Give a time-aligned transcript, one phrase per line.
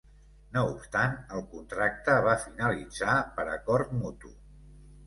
[0.55, 4.39] No obstant, el contracte va finalitzar per "acord mutu".